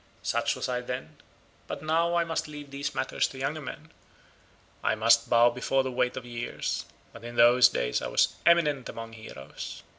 Such 0.23 0.55
was 0.55 0.67
I 0.67 0.81
then, 0.81 1.17
but 1.67 1.83
now 1.83 2.15
I 2.15 2.23
must 2.23 2.47
leave 2.47 2.71
these 2.71 2.95
matters 2.95 3.27
to 3.27 3.37
younger 3.37 3.61
men; 3.61 3.91
I 4.83 4.95
must 4.95 5.29
bow 5.29 5.51
before 5.51 5.83
the 5.83 5.91
weight 5.91 6.17
of 6.17 6.25
years, 6.25 6.85
but 7.13 7.23
in 7.23 7.35
those 7.35 7.69
days 7.69 8.01
I 8.01 8.07
was 8.07 8.33
eminent 8.43 8.89
among 8.89 9.13
heroes. 9.13 9.83